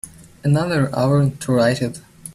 Another 0.43 0.89
hour 0.95 1.29
to 1.29 1.51
write 1.53 1.79
it. 1.83 1.99